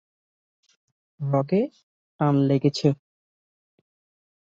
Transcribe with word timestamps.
রগে 1.19 1.61
টান 2.19 2.35
লেগেছে। 2.47 2.87